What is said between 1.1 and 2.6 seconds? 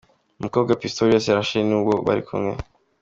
yarashe ni uwo bari kumwe.